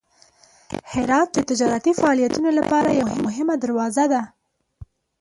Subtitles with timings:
[0.91, 4.21] هرات د تجارتي فعالیتونو لپاره یوه مهمه دروازه ده.